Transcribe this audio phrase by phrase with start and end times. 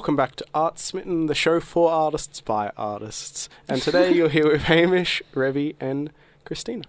[0.00, 3.50] welcome back to Art Smitten, the show for artists by artists.
[3.68, 6.10] And today you're here with Hamish, Rebi, and
[6.46, 6.84] Christina.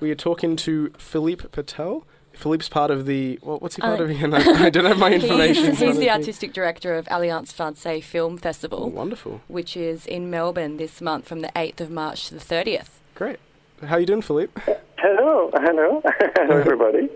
[0.00, 2.04] We are talking to Philippe Platel.
[2.32, 3.38] Philippe's part of the.
[3.42, 4.32] Well, what's he part Uh, of again?
[4.32, 5.66] I, I don't have my information.
[5.72, 9.42] He's, he's the artistic director of Alliance Française Film Oh, Festival, wonderful.
[9.46, 12.88] which is in Melbourne this month from the 8th of March to the 30th.
[13.14, 13.40] Great.
[13.84, 14.58] How you doing, Philippe?
[14.96, 16.00] Hello, hello,
[16.34, 17.10] hello, everybody.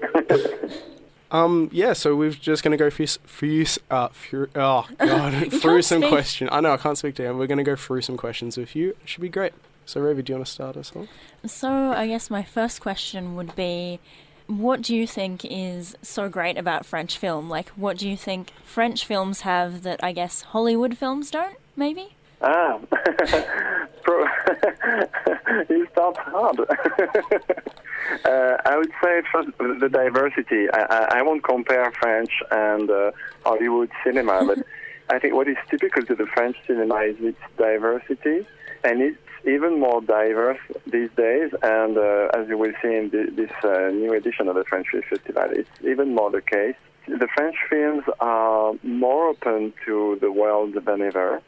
[1.31, 5.83] Um, yeah, so we're just going to go through, through, uh, through, oh, God, through
[5.83, 6.11] some speak.
[6.11, 6.51] questions.
[6.53, 7.36] I know, I can't speak to you.
[7.36, 8.91] We're going to go through some questions with you.
[8.91, 9.53] It should be great.
[9.86, 11.09] So, Rebi, do you want to start us off?
[11.46, 14.00] So, I guess my first question would be
[14.46, 17.49] what do you think is so great about French film?
[17.50, 22.14] Like, what do you think French films have that I guess Hollywood films don't, maybe?
[22.41, 22.79] ah,
[24.08, 24.25] Pro-
[25.68, 26.61] you start hard.
[28.25, 30.71] uh, I would say first the diversity.
[30.72, 33.11] I, I, I won't compare French and uh,
[33.44, 34.64] Hollywood cinema, but
[35.11, 38.47] I think what is typical to the French cinema is its diversity,
[38.83, 41.50] and it's even more diverse these days.
[41.62, 44.86] And uh, as you will see in the, this uh, new edition of the French
[44.90, 46.77] Film Festival, it's even more the case.
[47.08, 51.42] The French films are more open to the world than ever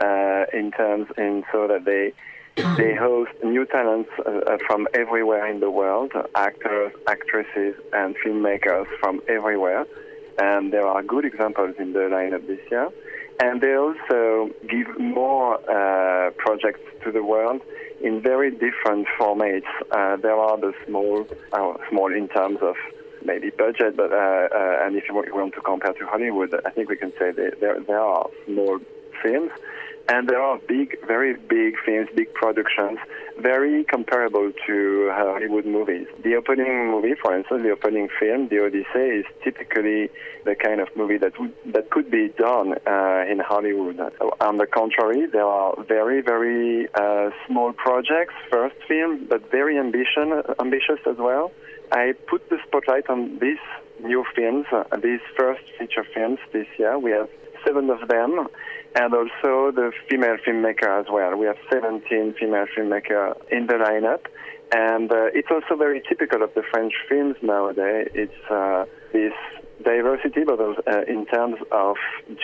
[0.00, 2.12] uh, in terms in so that they
[2.78, 8.86] they host new talents uh, uh, from everywhere in the world, actors, actresses, and filmmakers
[8.98, 9.84] from everywhere.
[10.38, 12.88] And there are good examples in the lineup this year.
[13.40, 17.60] And they also give more uh, projects to the world
[18.02, 19.64] in very different formats.
[19.90, 22.76] Uh, there are the small, uh, small in terms of
[23.24, 26.88] maybe budget, but uh, uh, and if you want- to compare to Hollywood, I think
[26.88, 28.78] we can say that there there are small
[29.26, 29.50] films,
[30.08, 32.98] and there are big, very big films, big productions,
[33.40, 36.06] very comparable to Hollywood movies.
[36.22, 40.00] The opening movie, for instance, the opening film, The Odyssey, is typically
[40.44, 43.98] the kind of movie that would, that could be done uh, in Hollywood.
[44.40, 50.26] On the contrary, there are very, very uh, small projects, first film, but very ambition,
[50.60, 51.50] ambitious as well.
[51.90, 53.64] I put the spotlight on these
[54.02, 56.98] new films, uh, these first feature films this year.
[56.98, 57.28] We have
[57.64, 58.48] seven of them,
[58.94, 61.36] and also the female filmmaker as well.
[61.36, 64.26] We have 17 female filmmaker in the lineup,
[64.72, 68.08] and uh, it's also very typical of the French films nowadays.
[68.14, 69.32] It's uh, this
[69.84, 71.96] diversity, but uh, in terms of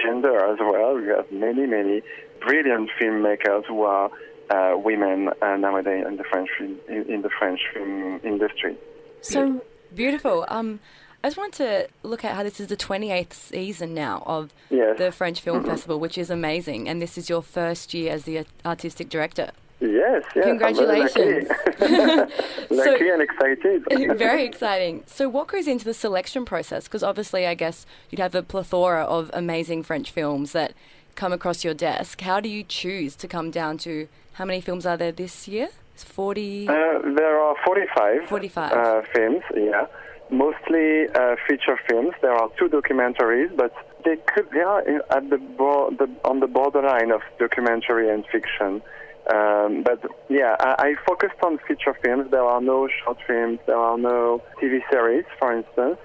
[0.02, 0.96] gender as well.
[0.96, 2.02] We have many, many
[2.40, 4.10] brilliant filmmakers who are
[4.50, 8.76] uh, women uh, nowadays in the French film, in, in the French film industry.
[9.20, 10.44] So beautiful.
[10.48, 10.80] Um,
[11.24, 11.54] I just wanted
[12.02, 14.98] to look at how this is the 28th season now of Yes.
[14.98, 16.88] the French Film Festival, which is amazing.
[16.88, 19.50] And this is your first year as the artistic director.
[19.80, 20.44] Yes, yes.
[20.44, 21.48] Congratulations.
[21.48, 21.72] Lucky,
[22.68, 23.84] So- lucky and excited.
[24.18, 25.02] Very exciting.
[25.06, 26.84] So, what goes into the selection process?
[26.84, 30.72] Because obviously, I guess you'd have a plethora of amazing French films that
[31.16, 32.20] come across your desk.
[32.20, 35.68] How do you choose to come down to how many films are there this year?
[35.94, 36.68] It's 40.
[36.68, 36.72] Uh,
[37.16, 38.72] there are 45, 45.
[38.72, 39.86] Uh, films, yeah.
[40.32, 42.14] Mostly uh, feature films.
[42.22, 46.46] There are two documentaries, but they could they are at the, bo- the on the
[46.46, 48.80] borderline of documentary and fiction.
[49.32, 50.00] Um, but
[50.30, 52.30] yeah, I, I focused on feature films.
[52.30, 53.58] There are no short films.
[53.66, 55.98] There are no TV series, for instance.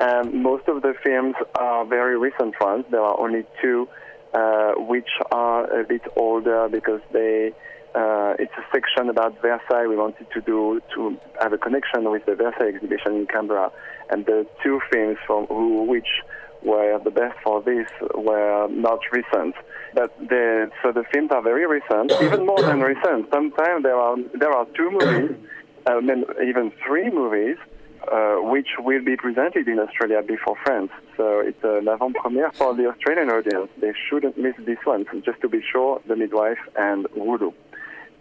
[0.00, 2.86] And most of the films are very recent ones.
[2.90, 3.86] There are only two
[4.32, 7.52] uh, which are a bit older because they
[7.94, 9.86] uh, it's a section about Versailles.
[9.86, 13.70] We wanted to do to have a connection with the Versailles exhibition in Canberra,
[14.10, 16.08] and the two films from who, which
[16.62, 19.54] were the best for this were not recent.
[19.94, 23.28] But the, so the films are very recent, even more than recent.
[23.32, 25.36] Sometimes there are there are two movies,
[25.86, 27.58] uh, then even three movies
[28.10, 30.90] uh, which will be presented in Australia before France.
[31.16, 33.70] So it's an avant-premiere for the Australian audience.
[33.80, 37.52] They shouldn't miss this one, just to be sure, The Midwife and Voodoo.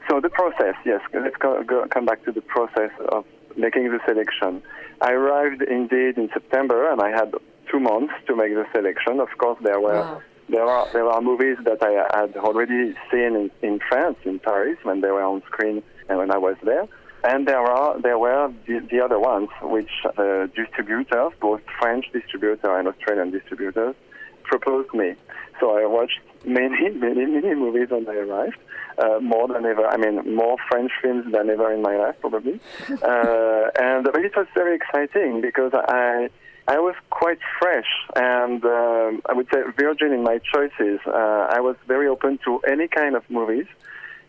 [0.10, 3.26] So the process, yes, let's go, go, come back to the process of
[3.56, 4.62] making the selection.
[5.02, 7.34] I arrived indeed in September, and I had
[7.72, 9.20] two months to make the selection.
[9.20, 10.22] Of course, there were Wow.
[10.50, 14.78] there are there are movies that I had already seen in, in France, in Paris,
[14.84, 16.86] when they were on screen and when I was there.
[17.24, 22.78] And there are there were the, the other ones, which uh, distributors, both French distributor
[22.78, 23.96] and Australian distributors,
[24.44, 25.16] proposed me.
[25.60, 28.58] So I watched many, many, many movies when I arrived,
[28.98, 29.88] uh, more than ever.
[29.88, 32.60] I mean, more French films than ever in my life, probably.
[32.90, 36.30] uh, and but it was very exciting because I.
[36.66, 41.02] I was quite fresh and um, I would say virgin in my choices.
[41.06, 43.66] Uh, I was very open to any kind of movies.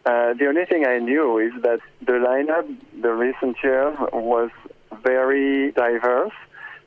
[0.05, 2.67] Uh, the only thing I knew is that the lineup
[3.00, 4.50] the recent year was
[5.02, 6.34] very diverse,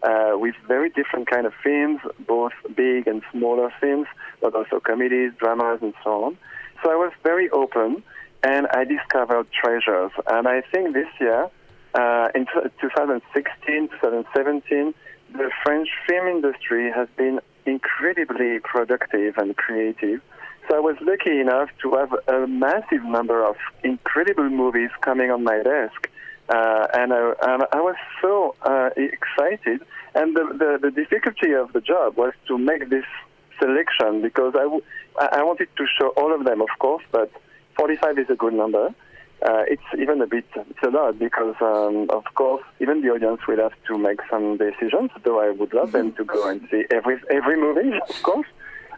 [0.04, 4.08] uh, with very different kind of films, both big and smaller films,
[4.42, 6.38] but also comedies, dramas, and so on.
[6.84, 8.04] So I was very open,
[8.44, 10.12] and I discovered treasures.
[10.28, 11.50] And I think this year,
[11.94, 12.46] uh, in
[12.80, 14.94] 2016, 2017,
[15.34, 20.22] the French film industry has been incredibly productive and creative.
[20.70, 25.44] So I was lucky enough to have a massive number of incredible movies coming on
[25.44, 26.10] my desk.
[26.50, 29.82] Uh, and, I, and, I, was so uh, excited.
[30.16, 33.04] And the, the, the, difficulty of the job was to make this
[33.60, 34.82] selection because I, w-
[35.20, 37.32] I wanted to show all of them, of course, but
[37.76, 38.94] 45 is a good number.
[39.46, 43.42] Uh, it's even a bit, it's a lot because, um, of course, even the audience
[43.48, 46.86] will have to make some decisions, though I would love them to go and see
[46.90, 48.48] every, every movie, of course.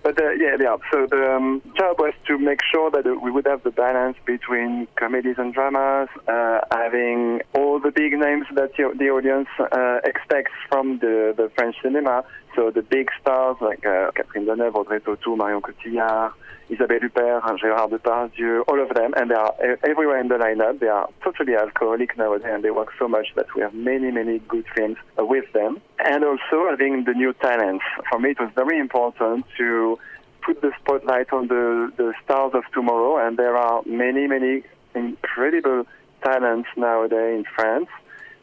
[0.02, 0.78] But uh, yeah, yeah.
[0.92, 4.18] So the um, job was to make sure that uh, we would have the balance
[4.26, 10.00] between comedies and dramas, uh, having all the big names that the, the audience uh,
[10.04, 12.24] expects from the, the French cinema.
[12.56, 16.34] So the big stars like uh, Catherine Deneuve, Audrey Tautou, Marion Cotillard,
[16.70, 19.54] Isabelle Huppert, Gérard Depardieu, all of them, and they are
[19.84, 20.80] everywhere in the lineup.
[20.80, 24.40] They are totally alcoholic nowadays, and they work so much that we have many, many
[24.40, 25.82] good films with them.
[26.06, 27.84] And also having the new talents.
[28.10, 30.00] For me, it was very important to
[30.46, 34.64] put the spotlight on the, the stars of tomorrow, and there are many, many
[34.96, 35.86] incredible
[36.24, 37.90] talents nowadays in France.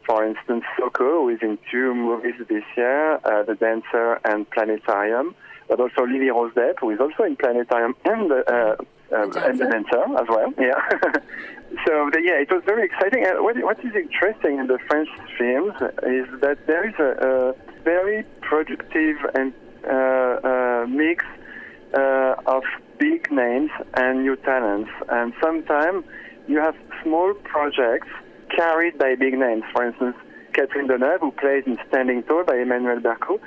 [0.05, 5.35] For instance, Soko, who is in two movies this year, uh, The Dancer and Planetarium
[5.67, 8.75] but also Lily Rose Depp, who is also in Planetarium and uh,
[9.15, 10.53] um, and the dancer as well.
[10.59, 10.81] Yeah.
[11.85, 13.25] so the, yeah, it was very exciting.
[13.25, 15.73] And what, what is interesting in the French films
[16.03, 19.53] is that there is a, a very productive and
[19.85, 21.25] uh, uh, mix
[21.93, 22.63] uh, of
[22.97, 24.91] big names and new talents.
[25.09, 26.05] And sometimes
[26.47, 28.07] you have small projects
[28.55, 29.63] carried by big names.
[29.73, 30.15] For instance,
[30.53, 33.39] Catherine Deneuve, who plays in Standing Tall by Emmanuelle Bercot,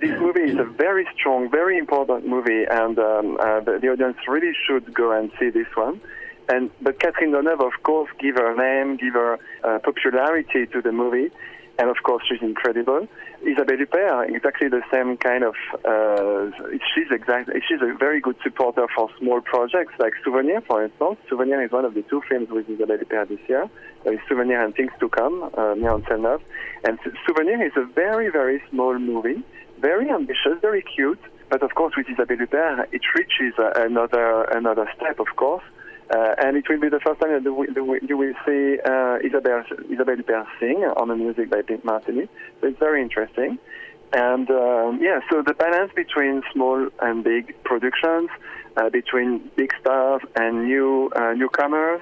[0.00, 4.16] this movie is a very strong, very important movie, and um, uh, the, the, audience
[4.28, 6.00] really should go and see this one.
[6.48, 10.92] And but Catherine Deneuve, of course, give her name, give her uh, popularity to the
[10.92, 11.30] movie,
[11.78, 13.08] and of course she's incredible.
[13.42, 15.54] Isabelle Huppert, exactly the same kind of.
[15.84, 16.50] Uh,
[16.94, 21.18] she's exactly she's a very good supporter for small projects like Souvenir, for instance.
[21.28, 23.68] Souvenir is one of the two films with Isabelle Huppert this year.
[24.04, 26.42] There is Souvenir and Things to Come, uh, Mia Hansen-Løve.
[26.84, 29.42] And Souvenir is a very very small movie
[29.84, 31.20] very ambitious, very cute.
[31.50, 35.64] But of course, with Isabelle Huppert, it reaches uh, another another step, of course.
[36.10, 40.16] Uh, and it will be the first time that you will see uh, Isabelle, Isabelle
[40.16, 42.28] Huppert sing on the music by Pink Martini.
[42.60, 43.58] So it's very interesting.
[44.12, 48.30] And um, yeah, so the balance between small and big productions,
[48.76, 52.00] uh, between big stars and new uh, newcomers,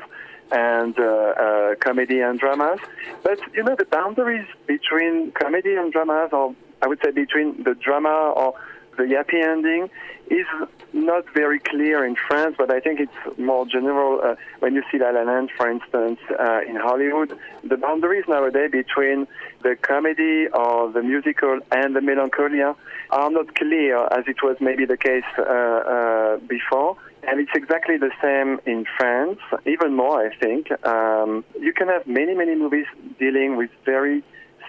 [0.51, 2.81] and uh, uh, comedy and dramas.
[3.23, 7.75] But you know, the boundaries between comedy and dramas or I would say between the
[7.75, 8.55] drama or
[8.97, 9.91] the happy ending
[10.29, 10.47] is
[10.93, 14.21] not very clear in France, but I think it's more general.
[14.23, 18.71] Uh, when you see La La Land, for instance, uh, in Hollywood, the boundaries nowadays
[18.71, 19.27] between
[19.63, 22.75] the comedy or the musical and the melancholia
[23.11, 26.97] are not clear as it was maybe the case uh, uh before.
[27.25, 30.73] And it's exactly the same in France, even more, I think.
[30.85, 32.87] Um, you can have many, many movies
[33.19, 34.25] dealing with very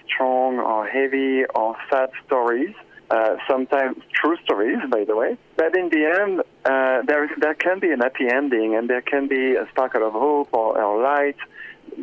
[0.06, 2.74] strong or heavy or sad stories.
[3.10, 5.36] Uh, sometimes true stories, by the way.
[5.56, 9.28] But in the end, uh, there, there can be an happy ending and there can
[9.28, 11.36] be a sparkle of hope or, or light.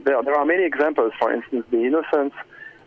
[0.06, 2.36] There, there are many examples, for instance, The Innocents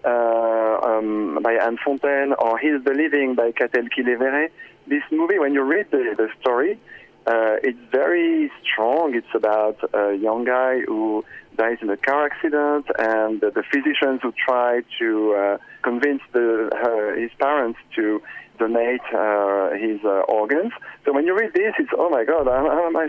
[0.04, 4.50] uh, um, by Anne Fontaine or Heal the Living by Katell Quillévéré
[4.86, 6.78] This movie, when you read the, the story,
[7.26, 9.14] uh, it's very strong.
[9.14, 11.24] It's about a young guy who
[11.56, 16.70] dies in a car accident, and the, the physicians who try to uh, convince the,
[17.18, 18.22] his parents to
[18.58, 20.72] donate uh, his uh, organs.
[21.04, 23.08] So when you read this, it's oh my God, I'm I'm,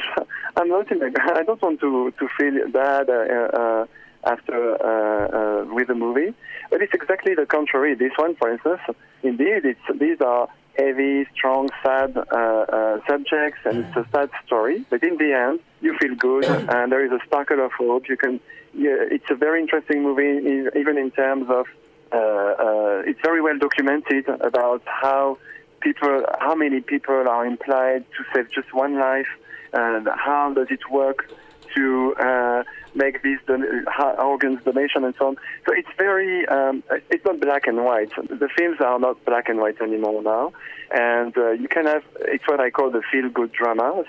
[0.58, 3.10] I'm not in I don't want to to feel bad.
[3.10, 3.86] Uh, uh,
[4.28, 6.34] after uh, uh, with the movie,
[6.72, 7.94] but it's exactly the contrary.
[7.94, 8.82] This one, for instance,
[9.22, 14.86] indeed, it's these are heavy, strong, sad uh, uh, subjects, and it's a sad story.
[14.90, 18.10] But in the end, you feel good, and there is a sparkle of hope.
[18.10, 18.40] You can.
[18.74, 21.66] Yeah, it's a very interesting movie, even in terms of.
[22.12, 25.38] Uh, uh, it's very well documented about how
[25.82, 29.28] people, how many people are implied to save just one life,
[29.74, 31.28] and how does it work
[31.76, 32.64] to uh,
[32.94, 33.86] make these don-
[34.20, 35.36] organs donation and so on.
[35.66, 38.12] So it's very, um, it's not black and white.
[38.16, 40.54] The films are not black and white anymore now,
[40.92, 42.04] and uh, you can have.
[42.22, 44.06] It's what I call the feel-good dramas.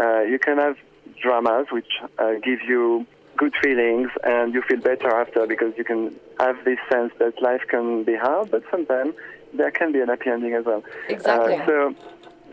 [0.00, 0.76] Uh, you can have
[1.20, 3.06] dramas which uh, give you
[3.36, 7.62] good feelings, and you feel better after because you can have this sense that life
[7.68, 9.14] can be hard, but sometimes
[9.54, 10.82] there can be an happy ending as well.
[11.08, 11.54] Exactly.
[11.54, 11.94] Uh, so,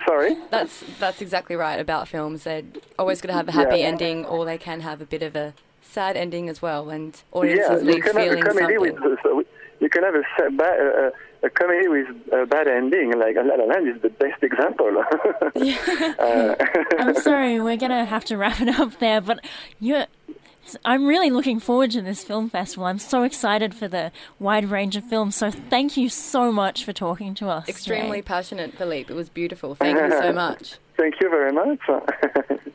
[0.06, 0.36] sorry.
[0.50, 2.44] That's that's exactly right about films.
[2.44, 2.64] They're
[3.00, 3.88] always going to have a happy Yeah.
[3.88, 7.40] ending, or they can have a bit of a sad ending as well, and Yeah,
[7.40, 9.02] audiences you leave can have a feeling comedy something.
[9.12, 9.44] with so
[9.80, 11.12] you can have a, sa- a,
[11.46, 13.12] a comedy with a bad ending.
[13.18, 14.92] Like La La Land is the best example.
[16.20, 16.56] uh,
[17.00, 19.40] I'm sorry, we're gonna have to wrap it up there, but
[19.80, 20.06] you're.
[20.84, 22.86] I'm really looking forward to this film festival.
[22.86, 25.36] I'm so excited for the wide range of films.
[25.36, 27.70] So thank you so much for talking to us.
[27.70, 28.22] Extremely today.
[28.22, 29.12] passionate, Philippe.
[29.12, 29.76] It was beautiful.
[29.76, 30.78] Thank you so much.
[30.98, 31.80] Thank you very much.